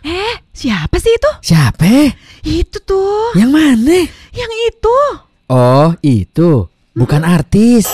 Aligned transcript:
Eh, 0.00 0.34
siapa 0.56 0.96
sih 0.96 1.12
itu? 1.12 1.30
Siapa? 1.44 2.12
Itu 2.40 2.80
tuh. 2.80 3.36
Yang 3.36 3.50
mana? 3.52 3.98
Yang 4.32 4.52
itu. 4.72 4.98
Oh, 5.52 5.92
itu. 6.00 6.68
Bukan 6.96 7.20
artis. 7.20 7.84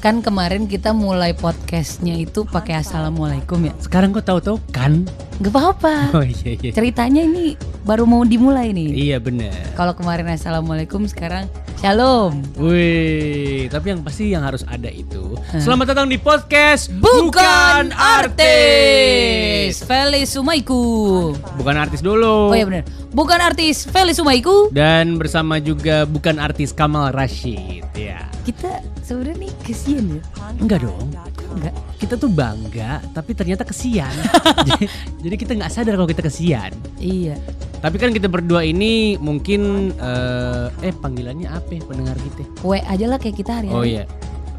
Kan 0.00 0.24
kemarin 0.24 0.70
kita 0.70 0.96
mulai 0.96 1.36
podcastnya 1.36 2.16
itu 2.16 2.48
pakai 2.48 2.80
assalamualaikum 2.80 3.60
ya. 3.66 3.74
Sekarang 3.82 4.14
kok 4.16 4.24
tahu-tahu 4.24 4.56
kan? 4.72 5.04
Gak 5.36 5.52
apa-apa. 5.52 6.16
Oh 6.16 6.24
iya 6.24 6.56
iya. 6.56 6.72
Ceritanya 6.72 7.20
ini 7.20 7.60
baru 7.84 8.08
mau 8.08 8.24
dimulai 8.24 8.72
nih. 8.72 9.12
Iya 9.12 9.20
bener. 9.20 9.52
Kalau 9.76 9.92
kemarin 9.92 10.32
assalamualaikum, 10.32 11.04
sekarang 11.04 11.44
shalom. 11.76 12.40
Wih, 12.56 13.68
tapi 13.68 13.92
yang 13.92 14.00
pasti 14.00 14.32
yang 14.32 14.48
harus 14.48 14.64
ada 14.64 14.88
itu. 14.88 15.36
Hah? 15.52 15.60
Selamat 15.60 15.92
datang 15.92 16.08
di 16.08 16.16
podcast 16.16 16.88
Bukan 16.88 17.92
artis. 17.92 19.84
Feli 19.84 20.24
Sumaiku. 20.24 21.36
Bukan 21.60 21.76
artis 21.76 22.00
dulu. 22.00 22.48
Oh 22.48 22.56
iya 22.56 22.64
benar. 22.64 22.88
Bukan 23.12 23.36
artis 23.36 23.84
Feli 23.84 24.16
Sumaiku. 24.16 24.72
Dan 24.72 25.20
bersama 25.20 25.60
juga 25.60 26.08
bukan 26.08 26.40
artis 26.40 26.72
Kamal 26.72 27.12
Rashid 27.12 27.84
ya. 27.92 28.24
Kita 28.48 28.80
sebenarnya 29.04 29.36
nih 29.44 29.52
kesian 29.68 30.16
ya. 30.16 30.22
Enggak 30.56 30.80
dong. 30.80 31.12
Enggak. 31.56 31.74
Kita 31.96 32.14
tuh 32.20 32.28
bangga, 32.28 33.00
tapi 33.16 33.32
ternyata 33.32 33.64
kesian. 33.64 34.12
jadi, 34.68 34.84
jadi 35.24 35.34
kita 35.40 35.52
nggak 35.56 35.72
sadar 35.72 35.96
kalau 35.96 36.08
kita 36.08 36.22
kesian. 36.28 36.76
Iya. 37.00 37.40
Tapi 37.80 37.96
kan 37.96 38.12
kita 38.12 38.28
berdua 38.28 38.64
ini 38.64 39.16
mungkin 39.16 39.92
eh, 39.96 40.68
eh 40.84 40.92
panggilannya 40.92 41.48
apa 41.48 41.70
ya 41.76 41.82
pendengar 41.84 42.16
kita? 42.20 42.44
We 42.60 42.80
aja 42.84 43.06
lah 43.08 43.18
kayak 43.20 43.36
kita 43.40 43.52
hari-hari. 43.62 43.76
Oh 43.76 43.84
iya. 43.84 44.04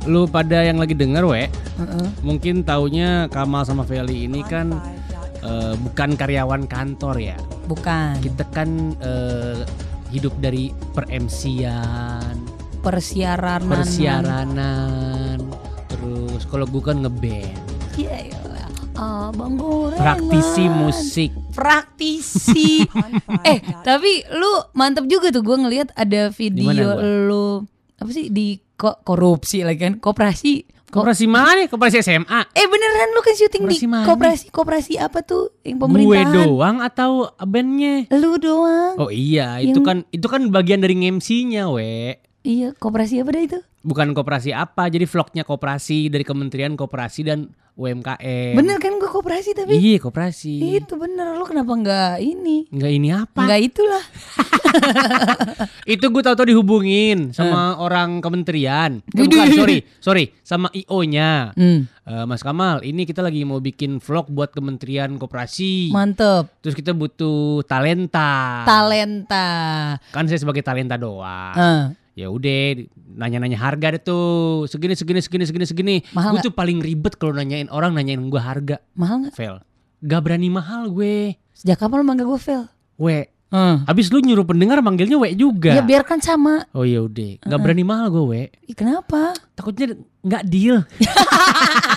Lu 0.07 0.25
pada 0.25 0.63
yang 0.63 0.79
lagi 0.79 0.95
denger, 0.95 1.27
we, 1.27 1.45
Heeh. 1.45 2.07
mungkin 2.23 2.63
taunya 2.63 3.27
Kamal 3.27 3.67
sama 3.67 3.83
Feli 3.83 4.25
ini 4.25 4.41
kan 4.45 4.73
eh, 5.43 5.75
bukan 5.77 6.17
karyawan 6.17 6.65
kantor 6.65 7.15
ya. 7.21 7.37
Bukan. 7.69 8.17
Kita 8.23 8.43
kan 8.49 8.95
eh, 9.03 9.61
hidup 10.09 10.31
dari 10.39 10.71
per-MC-an, 10.95 12.35
Persiaran. 12.79 13.61
persiaranan. 13.67 15.06
Kalau 16.47 16.65
gue 16.65 16.81
kan 16.81 16.97
ngeband, 16.97 17.59
Iya, 17.93 18.15
iya. 18.25 18.35
Abang 18.95 19.53
gorengan. 19.55 20.01
praktisi 20.17 20.65
musik. 20.67 21.29
praktisi. 21.51 22.81
eh, 23.45 23.61
tapi 23.79 24.09
lu 24.31 24.47
mantep 24.73 25.05
juga 25.05 25.29
tuh 25.29 25.41
gue 25.41 25.53
ngelihat 25.55 25.93
ada 25.93 26.29
video 26.29 26.73
Di 26.73 26.81
lu 27.23 27.61
apa 27.93 28.09
sih 28.09 28.27
di 28.27 28.57
ko- 28.71 28.97
korupsi 28.99 29.61
lagi 29.61 29.77
kan 29.79 29.93
koperasi. 29.95 30.65
Ko- 30.87 31.03
Koperasi 31.03 31.27
mana? 31.27 31.67
Koperasi 31.67 31.99
SMA. 31.99 32.41
eh 32.47 32.65
beneran 32.65 33.11
lu 33.11 33.19
kan 33.19 33.35
syuting 33.35 33.63
di 33.63 33.75
Koperasi 33.75 33.85
mana? 33.85 34.05
koperasi 34.07 34.45
koperasi 34.47 34.93
apa 34.95 35.19
tuh 35.19 35.51
yang 35.61 35.77
Gue 35.77 35.83
pemerintahan? 35.83 36.33
doang 36.39 36.77
atau 36.79 37.11
bandnya? 37.37 38.07
Lu 38.09 38.37
doang. 38.37 38.95
Oh 38.97 39.11
iya, 39.11 39.59
itu 39.59 39.75
Yang- 39.75 39.85
kan 39.85 39.97
itu 40.09 40.25
kan 40.25 40.41
bagian 40.47 40.79
dari 40.79 40.95
MC-nya, 40.95 41.67
we. 41.67 42.17
Iya, 42.41 42.71
koperasi 42.73 43.19
apa 43.19 43.29
dah 43.29 43.43
itu? 43.43 43.59
Bukan 43.87 44.11
koperasi 44.11 44.51
apa, 44.51 44.91
jadi 44.91 45.07
vlognya 45.07 45.41
koperasi 45.41 46.11
dari 46.11 46.21
Kementerian 46.21 46.75
Koperasi 46.75 47.23
dan 47.23 47.47
UMKM. 47.73 48.57
Bener 48.57 48.77
kan 48.77 48.97
gue 48.97 49.05
koperasi 49.05 49.53
tapi 49.53 49.77
Iya, 49.77 50.01
koperasi. 50.01 50.81
itu 50.81 50.97
bener 50.97 51.37
lu 51.37 51.45
kenapa 51.45 51.71
nggak 51.71 52.13
ini? 52.19 52.65
Enggak 52.67 52.91
ini 52.91 53.09
apa? 53.13 53.37
Nggak 53.39 53.61
itulah. 53.63 54.03
Itu 55.87 56.09
gue 56.09 56.19
tahu-tahu 56.19 56.47
dihubungin 56.47 57.31
sama 57.31 57.77
orang 57.77 58.19
kementerian. 58.19 58.99
Eh, 59.07 59.23
bukan, 59.23 59.47
sorry, 59.53 59.77
sorry, 59.97 60.25
sama 60.41 60.67
IO-nya. 60.73 61.53
Hmm, 61.53 61.87
Eh, 62.01 62.23
Mas 62.23 62.39
Kamal, 62.39 62.81
ini 62.81 63.03
kita 63.03 63.19
lagi 63.19 63.43
mau 63.43 63.59
bikin 63.59 63.99
vlog 63.99 64.31
buat 64.31 64.49
Kementerian 64.49 65.11
Koperasi. 65.13 65.91
mantep. 65.91 66.47
Terus 66.59 66.71
kita 66.73 66.91
butuh 66.91 67.61
talenta. 67.63 68.63
Talenta. 68.63 69.47
kan 70.09 70.23
saya 70.23 70.39
sebagai 70.39 70.59
talenta 70.61 70.95
doang. 70.95 71.51
Eh, 71.53 71.83
Ya 72.17 72.33
udah, 72.33 72.81
nanya-nanya 73.13 73.61
harga 73.61 73.93
deh 73.93 74.01
tuh. 74.01 74.65
Segini, 74.65 74.97
segini, 74.97 75.21
segini, 75.21 75.45
segini, 75.45 75.65
segini. 75.69 75.95
Mahal 76.17 76.33
Gue 76.33 76.39
tuh 76.41 76.49
paling 76.49 76.81
ribet 76.81 77.13
kalau 77.13 77.37
nanyain 77.37 77.69
orang 77.69 77.93
nanyain 77.93 78.17
gue 78.17 78.41
harga. 78.41 78.81
mahal 78.97 79.21
nggak? 79.21 79.37
Fel, 79.37 79.61
gak 80.01 80.21
berani 80.25 80.49
mahal 80.49 80.89
gue. 80.89 81.37
Sejak 81.53 81.77
kapan 81.77 82.01
lu 82.01 82.05
manggil 82.09 82.25
gue 82.25 82.41
Fel? 82.41 82.65
We, 82.97 83.29
Eh. 83.47 83.75
habis 83.85 84.09
lu 84.09 84.19
nyuruh 84.19 84.43
pendengar 84.43 84.81
manggilnya 84.81 85.15
we 85.15 85.31
juga. 85.31 85.71
Ya 85.71 85.79
biarkan 85.79 86.17
sama. 86.19 86.65
Oh 86.73 86.83
iya 86.83 86.99
udah, 86.99 87.37
nggak 87.39 87.59
berani 87.61 87.85
mahal 87.85 88.09
gue 88.09 88.23
we. 88.25 88.41
Ih, 88.65 88.73
kenapa? 88.73 89.37
Takutnya 89.53 89.93
nggak 90.19 90.43
deal. 90.49 90.83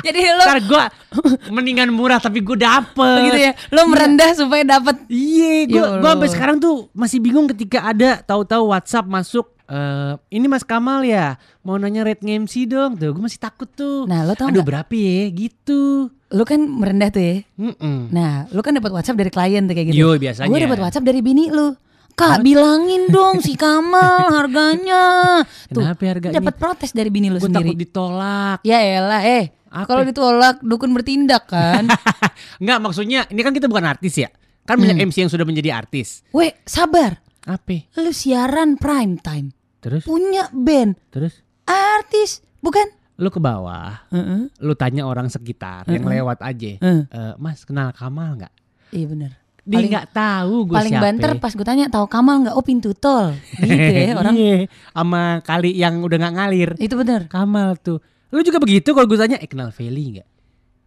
Jadi 0.00 0.20
lo 0.26 0.42
Ntar 0.42 0.60
gue 0.62 0.82
mendingan 1.54 1.88
murah 1.88 2.16
tapi 2.16 2.40
gue 2.40 2.54
dapet. 2.54 3.18
gitu 3.26 3.38
ya. 3.40 3.52
Lo 3.68 3.84
merendah 3.84 4.30
supaya 4.32 4.62
dapat. 4.62 5.04
Iya, 5.06 5.66
gue 5.66 5.76
Ya 5.76 5.98
gua 5.98 6.10
sampai 6.14 6.28
sekarang 6.28 6.56
tuh 6.56 6.88
masih 6.90 7.18
bingung 7.18 7.46
ketika 7.46 7.84
ada 7.84 8.20
tahu-tahu 8.20 8.70
WhatsApp 8.70 9.04
masuk. 9.04 9.46
eh 9.66 10.14
ini 10.28 10.46
Mas 10.46 10.62
Kamal 10.62 11.02
ya, 11.02 11.34
mau 11.60 11.76
nanya 11.76 12.02
rate 12.02 12.20
MC 12.20 12.66
dong. 12.66 12.94
Tuh, 12.94 13.10
gue 13.10 13.22
masih 13.22 13.38
takut 13.38 13.68
tuh. 13.68 14.02
Nah, 14.04 14.22
lo 14.22 14.34
tau 14.34 14.50
Aduh 14.50 14.60
nggak? 14.60 14.66
berapa 14.66 14.94
ya? 14.94 15.30
Gitu. 15.30 16.10
Lo 16.28 16.42
kan 16.42 16.58
merendah 16.58 17.08
tuh 17.08 17.20
ya. 17.20 17.36
Mm-mm. 17.56 18.10
Nah, 18.10 18.50
lo 18.50 18.60
kan 18.60 18.72
dapat 18.72 18.90
WhatsApp 18.90 19.14
dari 19.16 19.30
klien 19.30 19.62
tuh 19.62 19.74
kayak 19.74 19.86
gitu. 19.88 19.96
Yo 19.96 20.08
biasanya. 20.14 20.46
Gue 20.46 20.58
dapat 20.60 20.78
WhatsApp 20.80 21.04
dari 21.04 21.20
bini 21.20 21.48
lo. 21.48 21.78
Kak, 22.12 22.40
bilangin 22.40 23.08
dong 23.08 23.40
si 23.40 23.54
Kamal 23.54 24.28
harganya. 24.30 25.40
Tuh, 25.72 25.80
Kenapa 25.80 26.02
harganya? 26.06 26.36
dapat 26.36 26.54
protes 26.54 26.90
dari 26.90 27.08
bini 27.08 27.28
lo 27.28 27.36
Gue 27.36 27.48
sendiri. 27.48 27.72
takut 27.72 27.78
ditolak. 27.78 28.58
Ya 28.62 28.78
elah, 28.78 29.22
eh. 29.22 29.44
Kalau 29.66 30.02
ditolak 30.02 30.60
dukun 30.60 30.90
bertindak 30.90 31.46
kan. 31.46 31.86
Enggak 32.60 32.78
maksudnya 32.78 33.24
ini 33.26 33.40
kan 33.40 33.54
kita 33.54 33.66
bukan 33.66 33.86
artis 33.86 34.18
ya. 34.18 34.28
Kan 34.62 34.76
banyak 34.76 34.98
Hmm. 34.98 35.08
MC 35.08 35.16
yang 35.20 35.30
sudah 35.30 35.42
menjadi 35.42 35.70
artis. 35.72 36.20
Weh, 36.30 36.52
sabar. 36.62 37.22
Apa? 37.42 37.88
Lu 37.96 38.10
siaran 38.10 38.76
prime 38.76 39.16
time. 39.16 39.54
Terus? 39.80 40.04
Punya 40.04 40.52
band. 40.52 40.98
Terus? 41.08 41.40
Artis, 41.64 42.44
bukan? 42.58 42.84
Lu 43.16 43.28
ke 43.28 43.36
bawah, 43.36 44.04
Heeh. 44.08 44.48
lu 44.58 44.72
tanya 44.74 45.04
orang 45.04 45.28
sekitar 45.28 45.84
yang 45.86 46.04
lewat 46.04 46.40
aja. 46.40 46.76
Heeh. 46.76 47.02
Eh, 47.06 47.32
mas 47.36 47.64
kenal 47.64 47.92
Kamal 47.92 48.36
nggak? 48.36 48.52
Iya 48.90 49.06
bener. 49.06 49.32
Dia 49.70 49.78
Paling- 49.78 49.92
nggak 49.94 50.08
tahu 50.10 50.54
gue 50.66 50.74
Paling 50.74 50.92
siapa. 50.92 51.04
banter 51.06 51.30
pas 51.38 51.52
gue 51.52 51.62
tanya 51.62 51.86
tahu 51.86 52.04
Kamal 52.04 52.36
nggak? 52.42 52.54
Oh 52.54 52.64
pintu 52.64 52.90
tol. 52.92 53.30
Gitu 53.62 53.70
ya 53.70 54.18
orang. 54.18 54.34
Iya, 54.34 54.56
sama 54.90 55.22
kali 55.40 55.70
yang 55.72 56.02
udah 56.02 56.16
nggak 56.18 56.34
ngalir. 56.34 56.70
Itu 56.76 56.98
bener. 56.98 57.26
Kamal 57.26 57.78
tuh. 57.78 58.02
Lu 58.28 58.42
juga 58.42 58.58
begitu 58.58 58.90
kalau 58.90 59.06
gue 59.06 59.14
tanya, 59.16 59.36
eh 59.36 59.46
kenal 59.46 59.70
Feli 59.70 60.18
nggak? 60.18 60.28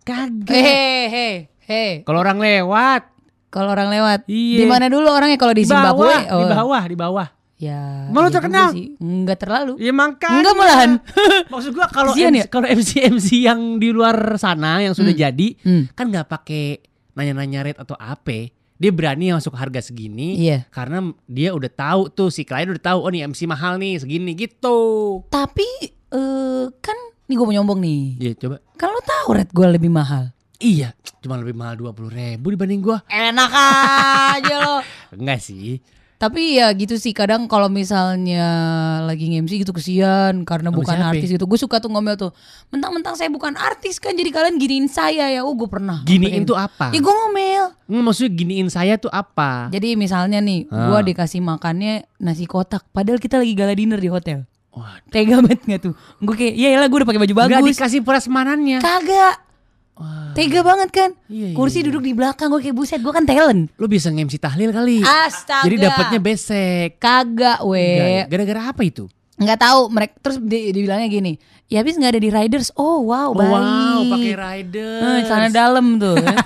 Kagak. 0.01 0.51
Hei, 0.51 1.01
hei, 1.07 1.33
hei. 1.61 1.91
Kalau 2.03 2.19
orang 2.19 2.37
lewat, 2.37 3.15
Kalau 3.47 3.69
orang 3.69 3.87
lewat, 3.87 4.25
Iya. 4.25 4.59
di 4.59 4.65
mana 4.65 4.89
dulu 4.89 5.05
orangnya 5.07 5.37
kalau 5.37 5.53
di, 5.53 5.61
di 5.61 5.69
Zimbabwe? 5.69 6.09
bawah, 6.09 6.21
di 6.25 6.33
Oh. 6.33 6.49
bawah, 6.51 6.83
di 6.83 6.97
bawah. 6.97 7.27
Ya. 7.55 8.09
Emang 8.09 8.21
lu 8.21 8.27
iya 8.27 8.35
terkenal? 8.35 8.69
Enggak 8.99 9.37
terlalu. 9.39 9.73
Ya 9.77 9.93
makanya. 9.93 10.35
Enggak 10.35 10.55
malahan. 10.57 10.91
Maksud 11.53 11.71
gua 11.71 11.85
kalau 11.87 12.11
MC, 12.11 12.33
ya? 12.33 12.45
kalau 12.49 12.65
MC 12.65 12.91
MC 13.05 13.27
yang 13.39 13.77
di 13.77 13.93
luar 13.93 14.35
sana 14.35 14.81
yang 14.81 14.91
sudah 14.91 15.13
jadi 15.13 15.47
Hmm. 15.61 15.85
kan 15.91 16.09
nggak 16.09 16.27
pakai 16.27 16.81
nanya-nanya 17.13 17.61
rate 17.63 17.77
atau 17.77 17.93
apa. 17.93 18.49
Dia 18.75 18.89
berani 18.89 19.31
masuk 19.31 19.53
harga 19.53 19.79
segini 19.79 20.35
Iya. 20.39 20.65
karena 20.67 20.99
dia 21.25 21.53
udah 21.53 21.69
tahu 21.69 22.01
tuh 22.09 22.27
si 22.27 22.43
klien 22.43 22.67
udah 22.67 22.83
tahu 22.83 22.99
oh 22.99 23.09
nih 23.09 23.23
MC 23.25 23.45
mahal 23.45 23.77
nih 23.77 23.97
segini 23.97 24.33
gitu. 24.33 24.77
Tapi 25.27 25.67
eh 26.09 26.65
kan 26.79 26.97
nih 27.25 27.35
gue 27.35 27.45
mau 27.45 27.53
nyombong 27.53 27.79
nih. 27.79 28.03
Iya 28.19 28.31
coba. 28.35 28.55
Kan 28.75 28.89
lo 28.89 29.01
tahu 29.01 29.27
rate 29.33 29.51
gue 29.51 29.67
lebih 29.69 29.89
mahal. 29.89 30.33
Iya, 30.57 30.95
cuma 31.19 31.35
lebih 31.35 31.53
mahal 31.53 31.75
dua 31.75 31.91
puluh 31.91 32.07
ribu 32.07 32.47
dibanding 32.47 32.79
gua. 32.79 33.03
Enak 33.05 33.51
aja 33.51 34.55
lo. 34.57 34.77
Enggak 35.19 35.43
sih. 35.43 35.83
Tapi 36.23 36.55
ya 36.55 36.71
gitu 36.71 36.95
sih 36.95 37.11
kadang 37.11 37.45
kalau 37.45 37.67
misalnya 37.67 38.47
lagi 39.03 39.27
nge-MC 39.27 39.59
gitu 39.59 39.75
kesian 39.75 40.47
karena 40.47 40.71
Sama 40.71 40.77
bukan 40.79 40.95
siapa? 40.95 41.11
artis 41.11 41.27
gitu. 41.29 41.43
Gue 41.43 41.59
suka 41.59 41.77
tuh 41.77 41.91
ngomel 41.91 42.15
tuh. 42.15 42.31
Mentang-mentang 42.69 43.13
saya 43.13 43.27
bukan 43.27 43.53
artis 43.53 43.99
kan 43.99 44.13
jadi 44.13 44.31
kalian 44.31 44.55
giniin 44.55 44.87
saya 44.87 45.27
ya. 45.29 45.43
Oh 45.43 45.51
gue 45.51 45.67
pernah. 45.67 45.99
Giniin 46.03 46.47
tuh 46.47 46.55
apa? 46.55 46.89
Ya 46.89 46.99
gue 46.99 47.11
ngomel. 47.13 47.75
Nggak, 47.83 48.03
maksudnya 48.07 48.31
giniin 48.31 48.67
saya 48.67 48.95
tuh 48.95 49.11
apa? 49.11 49.67
Jadi 49.67 49.93
misalnya 49.93 50.39
nih 50.39 50.65
Ah. 50.65 50.87
gua 50.87 51.03
dikasih 51.03 51.43
makannya 51.43 52.07
nasi 52.17 52.47
kotak. 52.47 52.87
Padahal 52.89 53.19
kita 53.19 53.35
lagi 53.35 53.51
gala 53.51 53.75
dinner 53.75 53.99
di 53.99 54.07
hotel. 54.07 54.47
Waduh. 54.71 55.11
Tega 55.11 55.37
banget 55.37 55.59
gak 55.67 55.81
tuh? 55.83 55.93
Gue 56.17 56.33
kayak 56.33 56.55
ya 56.55 56.79
lah 56.79 56.87
gue 56.87 56.97
udah 56.97 57.05
pakai 57.05 57.21
baju 57.21 57.33
bagus. 57.35 57.75
dikasih 57.75 58.01
prasmanannya. 58.01 58.79
Kagak. 58.79 59.42
Wah. 59.93 60.33
Tega 60.33 60.65
banget 60.65 60.89
kan? 60.89 61.09
Iya, 61.29 61.53
iya, 61.53 61.55
Kursi 61.55 61.81
iya. 61.81 61.93
duduk 61.93 62.01
di 62.01 62.17
belakang 62.17 62.49
gue 62.49 62.61
kayak 62.65 62.73
buset 62.73 62.99
gue 62.99 63.13
kan 63.13 63.23
talent. 63.23 63.69
Lu 63.77 63.85
bisa 63.85 64.09
nge-MC 64.09 64.41
tahlil 64.41 64.73
kali. 64.73 65.05
Astaga. 65.05 65.69
Jadi 65.69 65.75
dapatnya 65.77 66.19
besek. 66.19 66.97
kagak 66.97 67.61
we. 67.61 68.25
Gara-gara 68.25 68.73
apa 68.73 68.81
itu? 68.81 69.05
nggak 69.33 69.59
tahu 69.59 69.81
mereka 69.89 70.13
terus 70.21 70.37
di, 70.37 70.69
dibilangnya 70.69 71.09
gini 71.09 71.33
ya 71.65 71.81
habis 71.81 71.97
nggak 71.97 72.11
ada 72.13 72.21
di 72.21 72.29
riders 72.29 72.69
oh 72.77 73.01
wow 73.09 73.33
Oh, 73.33 73.35
baik 73.35 73.49
wow, 73.49 73.99
pakai 74.13 74.33
rider. 74.37 74.99
Eh, 75.01 75.21
celana 75.25 75.49
dalam 75.49 75.97
tuh 75.97 76.21
ya. 76.21 76.37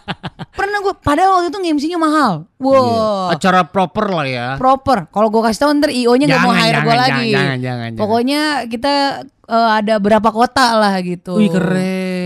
pernah 0.58 0.78
gue 0.84 0.94
padahal 1.00 1.40
waktu 1.40 1.48
itu 1.48 1.58
nge-MC-nya 1.64 1.98
mahal 2.00 2.44
wow 2.60 3.32
Acara 3.32 3.64
proper 3.64 4.12
lah 4.12 4.26
ya. 4.28 4.48
proper 4.60 5.08
kalau 5.08 5.32
gue 5.32 5.42
kasih 5.48 5.60
tau 5.64 5.72
ntar 5.72 5.88
io 5.88 6.12
nya 6.12 6.28
nggak 6.28 6.42
mau 6.44 6.52
hire 6.52 6.80
gue 6.84 6.96
lagi 6.96 7.08
jangan, 7.08 7.24
jangan, 7.32 7.58
jangan, 7.60 7.88
jangan. 7.88 8.00
pokoknya 8.04 8.40
kita 8.68 8.94
eh, 9.48 9.70
ada 9.80 9.94
berapa 9.96 10.28
kota 10.28 10.66
lah 10.76 10.94
gitu 11.00 11.40
Wih 11.40 11.48
keren. 11.48 11.72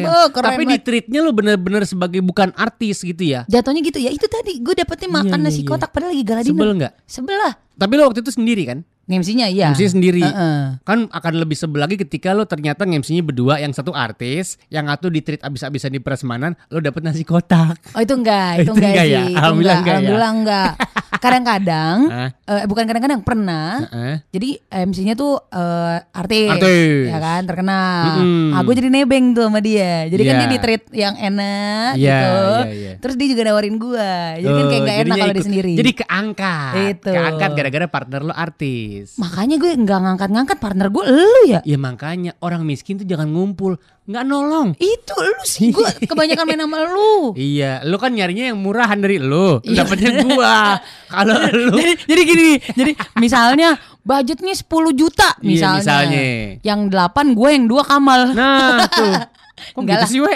Oh, 0.07 0.27
keren 0.31 0.49
Tapi 0.53 0.63
di 0.65 0.77
treatnya 0.79 1.21
lu 1.21 1.33
bener-bener 1.33 1.83
sebagai 1.85 2.21
bukan 2.21 2.53
artis 2.55 3.01
gitu 3.01 3.21
ya. 3.21 3.45
Jatuhnya 3.47 3.81
gitu 3.81 3.99
ya 3.99 4.11
itu 4.11 4.25
tadi 4.25 4.61
gue 4.61 4.75
dapetnya 4.75 5.09
makan 5.11 5.39
Iya, 5.41 5.47
nasi 5.47 5.61
iya, 5.61 5.65
iya. 5.65 5.71
kotak 5.71 5.91
padahal 5.91 6.11
lagi 6.13 6.25
gala 6.25 6.41
dinner. 6.41 6.55
Sebel 6.57 6.71
nggak? 6.79 6.93
Sebelah. 7.05 7.53
Tapi 7.75 7.93
lo 7.97 8.03
waktu 8.07 8.21
itu 8.21 8.33
sendiri 8.33 8.63
kan? 8.65 8.81
MC-nya 9.11 9.51
iya. 9.51 9.75
MC 9.75 9.91
sendiri. 9.91 10.23
Heeh. 10.23 10.79
Kan 10.87 11.11
akan 11.11 11.33
lebih 11.43 11.59
sebel 11.59 11.83
lagi 11.83 11.99
ketika 11.99 12.31
lo 12.31 12.47
ternyata 12.47 12.87
MC-nya 12.87 13.27
berdua, 13.27 13.59
yang 13.59 13.75
satu 13.75 13.91
artis, 13.91 14.55
yang 14.71 14.87
satu 14.87 15.11
di 15.11 15.19
treat 15.19 15.43
abis-abisan 15.43 15.91
di 15.91 15.99
prasmanan, 15.99 16.55
lo 16.71 16.79
dapet 16.79 17.03
nasi 17.03 17.27
kotak. 17.27 17.75
Oh 17.91 17.99
itu 17.99 18.15
enggak, 18.15 18.51
itu 18.63 18.71
Itu 18.71 18.73
enggak, 18.79 18.93
enggak 18.95 19.07
ya? 19.11 19.19
sih. 19.19 19.27
Itu 19.27 19.39
Alhamdulillah 19.43 19.79
enggak, 19.83 19.99
enggak 19.99 20.71
ya? 20.79 21.09
Kadang-kadang, 21.21 21.97
eh, 22.43 22.65
bukan 22.65 22.85
kadang-kadang 22.85 23.21
pernah. 23.21 23.85
Heeh. 23.85 24.15
Jadi 24.31 24.49
MC-nya 24.67 25.13
tuh 25.13 25.37
eh, 25.47 25.97
artis, 26.11 26.49
Artis. 26.51 27.07
ya 27.07 27.19
kan 27.19 27.43
terkenal. 27.45 28.01
Mm-mm. 28.19 28.51
Ah, 28.51 28.61
gue 28.61 28.75
jadi 28.75 28.89
nebeng 28.89 29.31
tuh 29.31 29.45
sama 29.45 29.61
dia. 29.61 30.09
Jadi 30.09 30.23
kan 30.23 30.35
Iya. 30.35 30.41
dia 30.41 30.49
di 30.49 30.59
treat 30.59 30.83
yang 30.91 31.15
enak 31.15 31.93
Iya, 31.95 32.01
gitu. 32.01 32.33
iya, 32.41 32.73
iya. 32.73 32.93
Terus 32.99 33.15
dia 33.15 33.29
juga 33.29 33.43
nawarin 33.45 33.77
gue. 33.77 34.11
Jadi 34.39 34.49
kan 34.51 34.61
Oh, 34.61 34.71
kayak 34.71 34.83
gak 34.83 34.97
enak 34.99 35.15
kalau 35.15 35.21
dia 35.27 35.37
ikut- 35.37 35.47
sendiri. 35.47 35.73
Jadi 35.77 35.91
keangkat. 35.95 36.73
Itu. 36.91 37.13
Keangkat 37.13 37.51
gara-gara 37.53 37.87
partner 37.87 38.21
lo 38.23 38.33
artis. 38.33 39.07
Makanya 39.15 39.57
gue 39.57 39.71
nggak 39.77 40.01
ngangkat-ngangkat 40.01 40.57
partner 40.59 40.87
gue 40.89 41.05
lu 41.07 41.41
ya. 41.47 41.61
Ya 41.63 41.77
makanya 41.77 42.33
orang 42.39 42.65
miskin 42.65 42.97
tuh 42.97 43.05
jangan 43.05 43.29
ngumpul, 43.29 43.77
nggak 44.11 44.25
nolong. 44.25 44.69
Itu 44.75 45.15
lu 45.17 45.43
sih 45.43 45.71
gue 45.71 45.87
kebanyakan 46.11 46.45
main 46.45 46.61
sama 46.61 46.83
lu. 46.85 47.31
Iya, 47.33 47.81
lu 47.83 47.97
kan 47.97 48.11
nyarinya 48.11 48.51
yang 48.51 48.59
murahan 48.59 48.99
dari 48.99 49.17
lu, 49.17 49.63
Iya. 49.63 49.83
dapetnya 49.83 50.11
gua. 50.21 50.83
Kalau 51.15 51.39
lu 51.47 51.79
jadi, 51.79 51.95
jadi 52.05 52.23
gini 52.25 52.43
nih, 52.45 52.59
jadi 52.75 52.93
misalnya 53.17 53.69
budgetnya 54.01 54.53
10 54.53 54.67
juta 54.93 55.29
Iya, 55.37 55.47
misalnya. 55.47 55.79
misalnya. 55.79 56.27
Yang 56.61 56.81
8 56.91 57.39
gue 57.39 57.49
yang 57.51 57.65
2 57.67 57.83
Kamal. 57.85 58.21
Nah 58.33 58.85
tuh 58.87 59.15
Kok 59.61 59.85
Enggak 59.85 59.93
gitu 59.93 60.01
lah. 60.01 60.09
sih 60.09 60.21
we? 60.25 60.35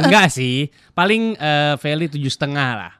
Enggak 0.00 0.26
sih 0.30 0.56
Paling 0.94 1.34
eh 1.34 1.74
Feli 1.76 2.06
tujuh 2.06 2.30
setengah 2.30 2.68
lah 2.78 2.92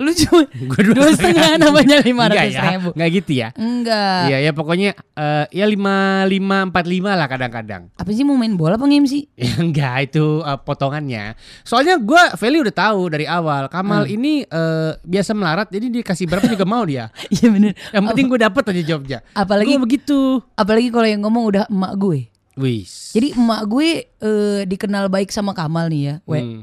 Lu 0.00 0.10
cuma 0.10 0.40
dua 0.88 1.12
setengah 1.12 1.56
namanya 1.62 2.00
lima 2.00 2.24
Enggak 2.24 2.40
ratus 2.40 2.56
ya 2.56 2.62
ribu. 2.72 2.88
Enggak 2.90 3.08
gitu 3.12 3.30
ya 3.36 3.48
Enggak. 3.52 4.20
Iya 4.26 4.38
ya 4.40 4.50
pokoknya 4.50 4.90
eh, 4.96 5.44
Ya 5.52 5.64
lima 5.64 5.96
lima 6.24 6.64
empat 6.64 6.84
lima 6.84 7.12
lah 7.12 7.26
kadang-kadang 7.26 7.92
Apa 7.94 8.08
sih 8.08 8.22
mau 8.22 8.34
main 8.34 8.54
bola 8.54 8.74
apa 8.74 8.84
MC? 8.84 9.28
Ya 9.36 9.52
enggak 9.56 10.08
itu 10.08 10.40
eh, 10.40 10.58
potongannya 10.58 11.36
Soalnya 11.60 11.96
gue 11.96 12.22
Feli 12.34 12.58
udah 12.58 12.72
tahu 12.72 13.00
dari 13.08 13.24
awal 13.24 13.68
Kamal 13.68 14.00
Hmm. 14.00 14.16
ini 14.16 14.32
eh, 14.42 14.92
biasa 14.98 15.30
melarat 15.30 15.68
Jadi 15.68 15.92
dikasih 15.92 16.24
berapa 16.24 16.48
juga 16.48 16.64
mau 16.64 16.80
dia 16.82 17.12
Iya 17.28 17.46
bener. 17.46 17.72
Yang 17.90 18.04
penting 18.06 18.26
gue 18.26 18.40
dapet 18.40 18.62
aja 18.66 18.82
jawabnya 18.86 19.18
Apalagi- 19.30 19.68
Gue 19.68 19.80
begitu 19.80 20.18
Apalagi 20.54 20.88
kalau 20.88 21.04
yang 21.04 21.20
ngomong 21.20 21.44
udah 21.46 21.64
emak 21.66 21.92
gue. 21.94 22.20
Wis 22.56 23.12
Jadi 23.12 23.34
emak 23.34 23.62
gue 23.66 23.88
eh, 24.08 24.60
dikenal 24.64 25.06
baik 25.06 25.28
sama 25.28 25.52
Kamal 25.52 25.86
nih 25.86 26.02
ya. 26.02 26.14
We. 26.24 26.40
Hmm. 26.40 26.62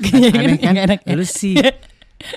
Aneh 0.00 0.56
kan? 0.56 0.74
enak 0.78 1.00
ya. 1.02 1.12
Lu 1.12 1.24
sih 1.24 1.56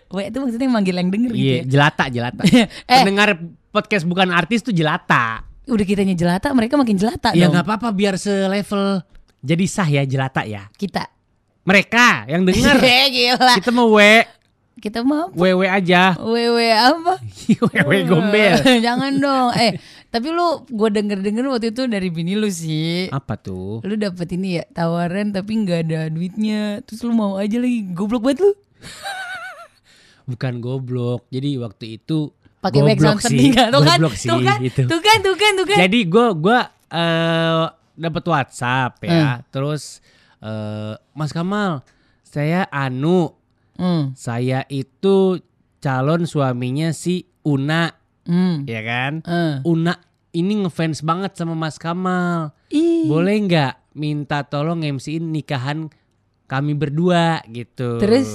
We 0.10 0.28
itu 0.28 0.38
maksudnya 0.38 0.68
manggil 0.68 0.96
yang 0.96 1.10
denger 1.10 1.32
gitu 1.32 1.44
Iya 1.44 1.56
ya. 1.56 1.64
jelata 1.66 2.04
jelata 2.08 2.42
Eh. 2.54 2.68
Pendengar 2.88 3.36
podcast 3.70 4.04
bukan 4.04 4.30
artis 4.30 4.62
tuh 4.62 4.72
jelata 4.72 5.44
Udah 5.64 5.82
kitanya 5.82 6.12
jelata, 6.12 6.52
mereka 6.52 6.76
makin 6.76 6.96
jelata 6.96 7.32
Ya 7.32 7.46
dong. 7.46 7.54
nggak 7.54 7.66
apa-apa 7.66 7.90
biar 7.90 8.16
selevel 8.16 9.00
jadi 9.40 9.64
sah 9.66 9.84
ya 9.86 10.04
jelata 10.04 10.44
ya. 10.44 10.72
Kita. 10.72 11.04
Mereka 11.62 12.28
yang 12.28 12.44
denger 12.44 12.80
Eh, 12.80 13.08
gila. 13.36 13.54
kita 13.54 13.70
mau 13.70 13.92
we 13.92 14.24
Kita 14.76 15.00
mau 15.00 15.28
apa? 15.28 15.36
wewe 15.36 15.68
aja. 15.68 16.16
Wewe 16.18 16.68
apa? 16.70 17.20
wewe 17.70 17.98
gombel. 18.04 18.56
Jangan 18.80 19.16
dong. 19.16 19.52
Eh, 19.54 19.80
tapi 20.08 20.28
lu 20.28 20.64
gue 20.66 20.90
denger-denger 20.90 21.44
waktu 21.46 21.72
itu 21.72 21.88
dari 21.88 22.08
bini 22.08 22.36
lu 22.36 22.48
sih. 22.48 23.08
Apa 23.08 23.36
tuh? 23.36 23.80
Lu 23.80 23.96
dapet 23.96 24.32
ini 24.34 24.60
ya 24.60 24.64
tawaran 24.66 25.32
tapi 25.32 25.56
nggak 25.58 25.80
ada 25.88 26.00
duitnya. 26.08 26.80
Terus 26.82 27.00
lu 27.02 27.12
mau 27.12 27.36
aja 27.36 27.56
lagi 27.56 27.84
goblok 27.90 28.24
banget 28.24 28.44
lu. 28.44 28.52
Bukan 30.26 30.60
goblok. 30.60 31.28
Jadi 31.28 31.58
waktu 31.58 31.86
itu 31.98 32.32
Pakai 32.60 32.80
background 32.80 33.20
sih. 33.20 33.28
penting 33.28 33.52
Tuh 33.70 33.84
kan? 33.84 33.98
Sih 34.14 34.30
Tuh 34.30 34.40
kan? 34.40 34.58
gitu. 34.60 34.82
Tuh 34.86 35.02
kan? 35.02 35.18
Tuh 35.20 35.36
kan? 35.36 35.52
Tuh 35.54 35.68
kan? 35.68 35.78
Jadi 35.80 36.00
gue 36.06 36.28
gua 36.34 36.60
eh 36.88 37.64
dapat 37.94 38.24
WhatsApp 38.24 38.92
Hmm. 39.00 39.10
ya. 39.10 39.28
Terus 39.48 40.00
eh 40.40 40.94
Mas 41.12 41.32
Kamal, 41.32 41.84
saya 42.22 42.64
Anu. 42.68 43.36
Hmm. 43.74 44.14
Saya 44.14 44.64
itu 44.68 45.42
calon 45.80 46.24
suaminya 46.24 46.94
si 46.94 47.26
Una, 47.44 47.92
Hmm. 48.24 48.64
ya 48.64 48.80
kan? 48.80 49.20
Eh. 49.22 49.56
Una 49.64 50.00
ini 50.32 50.64
ngefans 50.64 51.02
banget 51.02 51.36
sama 51.36 51.52
Mas 51.54 51.76
Kamal. 51.76 52.56
Ih. 52.70 53.06
Boleh 53.06 53.36
nggak 53.42 53.74
minta 53.94 54.42
tolong 54.42 54.80
MC-in 54.80 55.30
nikahan 55.30 55.92
kami 56.46 56.74
berdua 56.74 57.44
gitu. 57.46 58.00
Terus? 58.00 58.30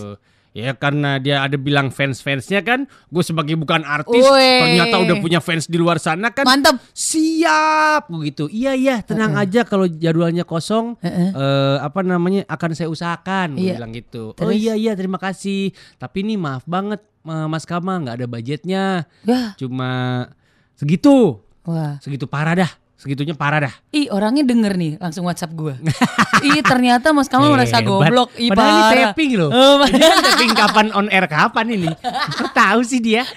Ya 0.59 0.75
karena 0.75 1.17
dia 1.17 1.39
ada 1.41 1.55
bilang 1.55 1.89
fans-fansnya 1.89 2.61
kan, 2.61 2.85
gue 3.07 3.23
sebagai 3.23 3.55
bukan 3.55 3.87
artis 3.87 4.27
Weh. 4.27 4.59
ternyata 4.59 4.99
udah 4.99 5.17
punya 5.19 5.39
fans 5.39 5.71
di 5.71 5.79
luar 5.79 6.03
sana 6.03 6.35
kan. 6.35 6.43
Mantap. 6.43 6.83
Siap 6.91 8.11
begitu. 8.11 8.51
Iya 8.51 8.75
iya, 8.75 8.97
tenang 9.01 9.39
aja 9.39 9.63
kalau 9.63 9.87
jadwalnya 9.87 10.43
kosong 10.43 10.99
Heeh. 10.99 11.31
eh, 11.31 11.77
apa 11.79 12.03
namanya 12.03 12.43
akan 12.47 12.71
saya 12.73 12.91
usahakan 12.91 13.55
gue 13.55 13.71
Iya. 13.71 13.75
bilang 13.79 13.95
gitu. 13.95 14.35
Oh 14.35 14.51
Terus? 14.51 14.59
iya 14.59 14.75
iya 14.75 14.93
terima 14.93 15.17
kasih. 15.17 15.71
Tapi 15.95 16.27
ini 16.27 16.35
maaf 16.35 16.67
banget 16.67 16.99
eh, 17.23 17.47
Mas 17.47 17.63
Kamal 17.63 18.03
nggak 18.03 18.17
ada 18.19 18.27
budgetnya. 18.27 18.85
Wah. 19.23 19.55
Cuma 19.55 19.91
segitu. 20.75 21.39
Wah. 21.63 22.01
Segitu 22.01 22.27
parah 22.27 22.57
dah. 22.57 22.73
Segitunya 22.99 23.31
parah 23.31 23.63
dah. 23.63 23.75
Ih 23.95 24.11
orangnya 24.11 24.43
denger 24.43 24.75
nih 24.75 24.93
langsung 24.99 25.23
WhatsApp 25.23 25.55
gue. 25.55 25.71
Ih 26.43 26.67
ternyata 26.67 27.15
Mas 27.15 27.31
Kamal 27.31 27.51
merasa 27.55 27.79
goblok. 27.79 28.35
Ih 28.35 28.51
Padahal 28.51 28.67
ini 28.67 28.83
parah. 28.83 29.07
tapping 29.15 29.31
loh. 29.39 29.51
Oh, 29.55 29.87
Ini 29.87 30.03
kan 30.03 30.19
tapping 30.27 30.53
kapan 30.53 30.87
on 30.91 31.07
air 31.07 31.27
kapan 31.31 31.67
ini? 31.71 31.91
Kok 32.35 32.51
tahu 32.51 32.81
sih 32.83 32.99
dia? 32.99 33.23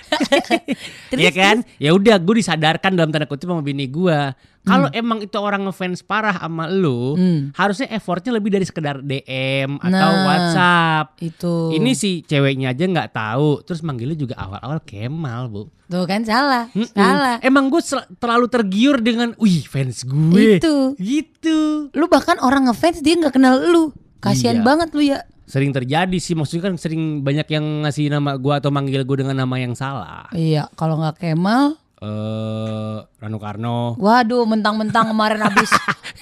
Iya 1.12 1.30
kan? 1.30 1.62
Ya 1.78 1.94
udah 1.94 2.18
gue 2.18 2.40
disadarkan 2.40 2.96
dalam 2.96 3.14
tanda 3.14 3.30
kutip 3.30 3.46
sama 3.46 3.62
bini 3.62 3.86
gue. 3.86 4.18
Kalau 4.62 4.94
emang 4.94 5.18
itu 5.20 5.34
orang 5.36 5.66
ngefans 5.66 6.06
parah 6.06 6.38
sama 6.38 6.70
lu, 6.70 7.18
Hmm. 7.18 7.50
harusnya 7.52 7.90
effortnya 7.90 8.38
lebih 8.38 8.54
dari 8.54 8.62
sekedar 8.62 9.02
DM 9.02 9.82
atau 9.82 9.90
Nah, 9.90 10.22
WhatsApp. 10.24 11.06
Itu. 11.18 11.74
Ini 11.74 11.92
si 11.92 12.22
ceweknya 12.22 12.70
aja 12.70 12.86
nggak 12.86 13.10
tahu, 13.10 13.66
terus 13.66 13.82
manggilnya 13.82 14.14
juga 14.14 14.38
awal-awal 14.38 14.78
Kemal 14.82 15.50
bu. 15.50 15.62
Tuh 15.86 16.06
kan 16.06 16.22
salah. 16.22 16.70
Mm-mm. 16.72 16.94
Salah. 16.94 17.42
Emang 17.42 17.68
gue 17.68 17.82
terlalu 18.16 18.48
tergiur 18.48 19.02
dengan, 19.02 19.34
wih 19.36 19.66
fans 19.66 20.06
gue. 20.06 20.62
Itu. 20.62 20.94
Gitu. 20.96 21.90
Lu 21.92 22.06
bahkan 22.06 22.38
orang 22.38 22.70
ngefans 22.70 23.02
dia 23.02 23.18
nggak 23.18 23.34
kenal 23.34 23.58
lu. 23.58 23.90
Kasihan 24.22 24.62
Iya. 24.62 24.64
banget 24.64 24.90
lu 24.94 25.02
ya. 25.02 25.20
Sering 25.50 25.76
terjadi 25.76 26.16
sih, 26.16 26.32
maksudnya 26.32 26.70
kan 26.70 26.80
sering 26.80 27.20
banyak 27.20 27.44
yang 27.50 27.84
ngasih 27.84 28.08
nama 28.08 28.38
gue 28.38 28.54
atau 28.56 28.72
manggil 28.72 29.04
gue 29.04 29.18
dengan 29.20 29.36
nama 29.36 29.56
yang 29.58 29.74
salah. 29.74 30.32
Iya, 30.32 30.70
kalau 30.78 30.96
nggak 30.96 31.20
Kemal, 31.20 31.81
eh 32.02 32.98
Rano 33.22 33.38
Karno. 33.38 33.94
Waduh, 34.02 34.50
mentang-mentang 34.50 35.14
kemarin 35.14 35.38
habis 35.46 35.70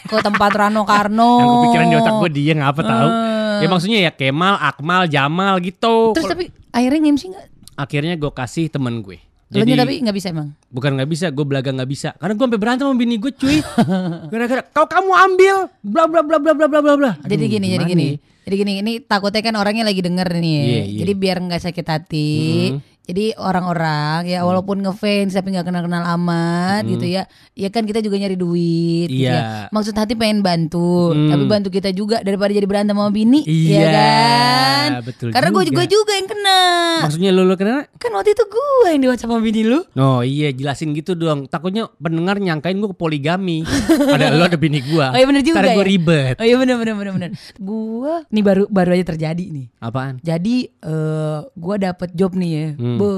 ke 0.03 0.15
tempat 0.19 0.51
Rano 0.51 0.83
Karno. 0.83 1.31
Yang 1.39 1.55
pikiran 1.71 1.87
di 1.87 1.95
otak 1.95 2.13
gue 2.19 2.29
dia 2.35 2.53
ngapa 2.59 2.81
tahu. 2.83 3.07
Uh. 3.07 3.15
Eh. 3.15 3.57
Ya 3.63 3.67
maksudnya 3.71 3.99
ya 4.03 4.11
Kemal, 4.11 4.59
Akmal, 4.59 5.07
Jamal 5.07 5.63
gitu. 5.63 6.11
Terus 6.11 6.27
Kalo... 6.27 6.35
tapi 6.35 6.45
akhirnya 6.75 6.99
ngemsi 7.07 7.25
nggak? 7.31 7.45
Akhirnya 7.79 8.13
gue 8.19 8.31
kasih 8.35 8.67
temen 8.67 8.99
gue. 8.99 9.23
Jadi, 9.49 9.73
tapi 9.73 9.97
gak 10.05 10.13
bisa 10.13 10.29
emang? 10.29 10.53
Bukan 10.69 10.93
gak 10.93 11.09
bisa, 11.09 11.33
gue 11.33 11.41
belaga 11.41 11.73
gak 11.73 11.89
bisa 11.89 12.13
Karena 12.21 12.37
gue 12.37 12.45
sampai 12.45 12.61
berantem 12.61 12.85
sama 12.85 12.93
bini 13.01 13.17
gue 13.17 13.33
cuy 13.33 13.57
Gara-gara, 14.29 14.61
kau 14.61 14.85
kamu 14.85 15.09
ambil 15.09 15.55
Bla 15.81 16.05
bla 16.05 16.21
bla 16.21 16.37
bla 16.37 16.53
bla 16.53 16.67
bla 16.69 16.79
bla 16.85 16.93
bla 16.93 17.11
Jadi 17.25 17.57
gini, 17.57 17.73
jadi 17.73 17.81
gini 17.81 17.97
nih? 17.97 18.13
Jadi 18.45 18.55
gini, 18.61 18.73
ini 18.85 18.93
takutnya 19.01 19.41
kan 19.41 19.57
orangnya 19.57 19.89
lagi 19.89 20.05
denger 20.05 20.37
nih 20.37 20.53
yeah, 20.53 20.85
yeah. 20.85 20.99
Jadi 21.01 21.11
biar 21.17 21.41
gak 21.41 21.65
sakit 21.65 21.81
hati 21.81 22.29
mm 22.37 22.77
-hmm 22.77 22.98
jadi 23.09 23.33
orang-orang 23.33 24.21
ya 24.23 24.41
walaupun 24.41 24.79
ngefans 24.79 25.33
tapi 25.33 25.49
nggak 25.49 25.65
kenal-kenal 25.65 26.05
amat 26.15 26.85
gitu 26.85 27.05
ya. 27.05 27.25
Ya 27.51 27.67
kan 27.67 27.83
kita 27.83 27.99
juga 27.99 28.15
nyari 28.15 28.35
duit 28.35 29.09
gitu 29.09 29.17
Mhm. 29.17 29.25
Iya. 29.25 29.33
ya. 29.33 29.41
Maksud 29.69 29.93
hati 29.93 30.13
pengen 30.13 30.39
bantu, 30.39 31.09
Hmm. 31.09 31.27
tapi 31.27 31.43
bantu 31.43 31.67
kita 31.69 31.89
juga 31.89 32.21
daripada 32.21 32.51
jadi 32.51 32.63
berantem 32.63 32.93
sama 32.93 33.09
bini, 33.09 33.41
Iya, 33.43 33.73
ya 33.75 33.87
kan? 33.89 34.89
betul 35.01 35.29
Karena 35.29 35.49
gue 35.49 35.63
juga 35.65 35.83
juga. 35.83 35.91
juga 35.91 36.11
yang 36.13 36.27
kena. 36.27 36.59
Maksudnya 37.01 37.29
lu 37.31 37.41
lu 37.43 37.55
kenapa? 37.55 37.89
Kan 37.95 38.11
waktu 38.11 38.29
itu 38.31 38.43
gue 38.43 38.87
yang 38.87 38.99
di 38.99 39.07
WhatsApp 39.07 39.25
sama 39.27 39.39
bini 39.39 39.61
lu. 39.63 39.79
Oh 39.95 40.21
iya 40.21 40.49
jelasin 40.51 40.93
gitu 40.93 41.13
dong. 41.13 41.45
Takutnya 41.45 41.89
pendengar 41.95 42.37
nyangkain 42.37 42.77
gue 42.77 42.89
ke 42.89 42.97
poligami. 42.97 43.65
ada 44.13 44.29
lu 44.31 44.43
ada 44.43 44.55
bini 44.55 44.79
gue. 44.79 45.01
Oh 45.03 45.15
iya 45.15 45.25
bener 45.25 45.41
juga 45.41 45.57
Ntar 45.59 45.73
gue 45.73 45.81
ya? 45.81 45.87
ribet. 45.87 46.35
Oh 46.35 46.45
iya 46.45 46.55
bener 46.55 46.75
bener 46.77 46.93
bener 46.95 47.11
bener. 47.11 47.29
Gua 47.57 48.21
nih 48.27 48.43
baru 48.43 48.63
baru 48.67 48.89
aja 48.93 49.05
terjadi 49.07 49.45
nih. 49.45 49.65
Apaan? 49.79 50.21
Jadi 50.21 50.55
eh 50.69 51.39
gua 51.53 51.75
dapet 51.75 52.13
job 52.13 52.33
nih 52.33 52.51
ya. 52.51 52.67
Hmm. 52.75 52.97
Be, 52.99 53.11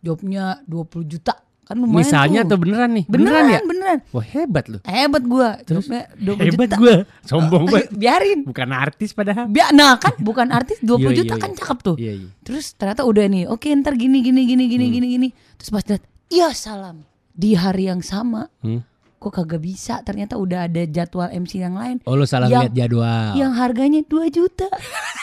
jobnya 0.00 0.44
20 0.64 1.04
juta. 1.04 1.34
Kan 1.62 1.78
lumayan 1.78 2.02
Misalnya 2.02 2.40
tuh. 2.42 2.46
atau 2.50 2.56
beneran 2.58 2.90
nih? 2.92 3.04
beneran, 3.06 3.44
ya? 3.46 3.60
beneran. 3.62 3.98
Wah 4.10 4.24
hebat 4.24 4.66
lu. 4.66 4.78
Hebat 4.82 5.22
gua. 5.22 5.54
20 5.62 6.18
Hebat 6.42 6.66
juta. 6.66 6.76
gue. 6.76 6.96
Sombong 7.22 7.62
banget. 7.64 7.94
Biarin. 8.02 8.42
Bukan 8.42 8.68
artis 8.70 9.10
padahal. 9.10 9.46
Biar, 9.46 9.70
nah 9.70 9.94
kan 9.94 10.18
bukan 10.18 10.50
artis 10.50 10.82
20 10.82 10.98
Iya, 10.98 11.10
juta 11.14 11.34
iya, 11.36 11.38
kan 11.38 11.50
iya. 11.50 11.58
cakep 11.58 11.78
tuh. 11.80 11.96
Iya 11.96 12.12
iya. 12.16 12.28
Terus 12.42 12.74
ternyata 12.74 13.02
udah 13.04 13.22
nih. 13.24 13.44
Oke 13.46 13.70
ntar 13.72 13.94
gini 13.94 14.18
gini 14.18 14.42
gini 14.44 14.66
gini 14.66 14.84
Hmm. 14.84 14.92
gini 14.92 15.06
gini. 15.08 15.28
Terus 15.56 15.70
pas 15.70 15.84
liat, 15.84 16.02
iya 16.26 16.50
salam. 16.50 17.06
Di 17.30 17.54
hari 17.54 17.86
yang 17.86 18.02
sama 18.02 18.50
Hmm? 18.60 18.82
kok 19.16 19.30
kagak 19.30 19.60
bisa 19.60 20.00
ternyata 20.00 20.34
udah 20.34 20.64
ada 20.64 20.80
jadwal 20.86 21.28
MC 21.28 21.60
yang 21.60 21.76
lain 21.76 22.00
Oh 22.02 22.16
lu 22.16 22.24
salah 22.24 22.48
Yang- 22.48 22.62
lihat 22.66 22.72
jadwal. 22.74 23.28
yang 23.36 23.52
harganya 23.52 24.00
2 24.02 24.26
juta 24.28 24.64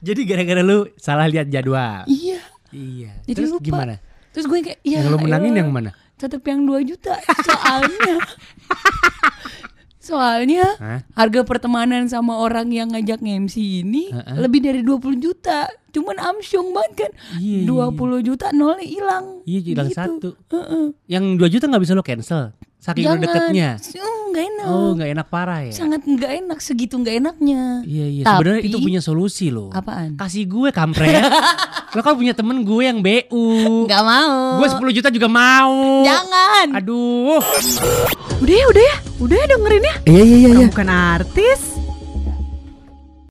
Jadi 0.00 0.20
gara-gara 0.24 0.60
lu 0.60 0.88
salah 0.96 1.26
lihat 1.26 1.46
jadwal. 1.46 2.04
iya 2.06 2.40
Iya. 2.70 3.12
Jadi 3.22 3.36
Terus 3.36 3.50
lupa. 3.52 3.64
gimana? 3.64 3.94
terus 4.30 4.46
gue 4.46 4.62
kayak 4.62 4.78
ya 4.80 5.02
yang 5.02 5.10
lu 5.10 5.18
menangin 5.18 5.52
yang 5.56 5.68
mana? 5.68 5.90
tetep 6.14 6.38
yang 6.44 6.62
2 6.62 6.86
juta 6.86 7.18
soalnya 7.42 8.14
soalnya 10.00 10.64
Hah? 10.76 11.00
harga 11.14 11.42
pertemanan 11.42 12.06
sama 12.06 12.38
orang 12.38 12.68
yang 12.68 12.88
ngajak 12.88 13.20
MC 13.20 13.82
ini 13.82 14.08
Heeh. 14.08 14.36
lebih 14.38 14.60
dari 14.60 14.80
20 14.80 14.96
juta 15.18 15.66
cuman 15.90 16.16
amsyong 16.16 16.70
banget 16.70 16.92
kan 17.00 17.12
Iya, 17.36 17.66
20 17.66 17.92
juta 18.22 18.48
nolnya 18.50 18.86
hilang 18.86 19.42
Iya 19.42 19.60
hilang 19.66 19.86
Gitu. 19.86 19.98
satu. 19.98 20.28
Heeh. 20.48 20.86
Yang 21.04 21.24
2 21.36 21.50
juta 21.50 21.64
nggak 21.66 21.82
bisa 21.82 21.92
lo 21.92 22.02
cancel. 22.02 22.42
Saking 22.78 23.04
Jangan. 23.04 23.20
deketnya. 23.20 23.68
Uh, 23.76 24.19
nggak 24.40 24.48
enak 24.50 24.66
Oh 24.66 24.90
nggak 24.92 25.10
enak 25.10 25.26
parah 25.28 25.60
ya. 25.62 25.72
sangat 25.74 26.00
nggak 26.02 26.32
enak 26.40 26.58
segitu 26.58 26.96
nggak 26.96 27.16
enaknya 27.18 27.84
Iya 27.84 28.06
iya. 28.08 28.22
Tapi- 28.22 28.36
Sebenarnya 28.40 28.62
itu 28.64 28.78
punya 28.78 29.00
solusi 29.00 29.46
loh. 29.48 29.68
apaan 29.70 30.16
Kasih 30.16 30.44
gue 30.46 30.68
kampret. 30.70 31.12
lo 31.90 32.00
kan 32.00 32.14
punya 32.14 32.32
temen 32.32 32.62
gue 32.62 32.82
yang 32.82 32.98
BU. 32.98 33.84
nggak 33.84 34.02
mau 34.02 34.56
Gue 34.56 34.68
10 34.70 34.96
juta 34.96 35.08
juga 35.08 35.28
mau. 35.28 36.00
jangan 36.00 36.66
Aduh. 36.74 37.42
Udah 38.40 38.54
ya, 38.54 38.64
udah 38.66 38.82
ya. 38.82 38.96
Udah 39.18 39.36
ya 39.36 39.46
dengerin 39.46 39.82
ya. 39.82 39.94
Iya 40.06 40.22
iya 40.22 40.36
iya. 40.38 40.48
iya. 40.54 40.66
Bukan 40.66 40.88
artis. 40.88 41.60